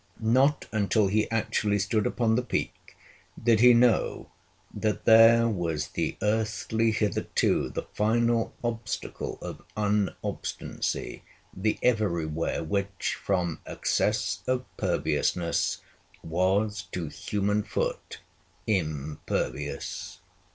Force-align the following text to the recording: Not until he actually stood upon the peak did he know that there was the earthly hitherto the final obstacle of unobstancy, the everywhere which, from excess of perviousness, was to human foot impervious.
Not 0.33 0.65
until 0.71 1.05
he 1.05 1.29
actually 1.29 1.77
stood 1.77 2.07
upon 2.07 2.33
the 2.33 2.41
peak 2.41 2.97
did 3.43 3.59
he 3.59 3.75
know 3.75 4.31
that 4.73 5.05
there 5.05 5.47
was 5.47 5.89
the 5.89 6.17
earthly 6.23 6.89
hitherto 6.89 7.69
the 7.69 7.83
final 7.83 8.55
obstacle 8.63 9.37
of 9.43 9.61
unobstancy, 9.77 11.21
the 11.55 11.77
everywhere 11.83 12.63
which, 12.63 13.15
from 13.23 13.59
excess 13.67 14.39
of 14.47 14.65
perviousness, 14.75 15.81
was 16.23 16.81
to 16.93 17.05
human 17.07 17.61
foot 17.61 18.21
impervious. 18.65 20.17